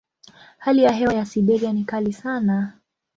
[0.57, 2.73] Hali ya hewa ya Siberia ni kali sana.